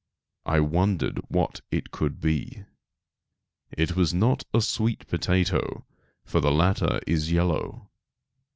I 0.47 0.59
wondered 0.61 1.19
what 1.29 1.61
it 1.69 1.91
could 1.91 2.19
be. 2.19 2.63
It 3.69 3.95
was 3.95 4.15
not 4.15 4.45
a 4.51 4.59
sweet 4.59 5.05
potato, 5.05 5.85
for 6.25 6.39
the 6.39 6.51
latter 6.51 7.01
is 7.05 7.31
yellow. 7.31 7.87